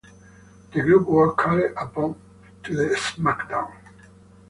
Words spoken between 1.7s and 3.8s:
up to the SmackDown!